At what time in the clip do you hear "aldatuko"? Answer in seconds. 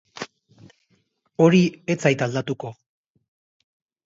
2.27-2.73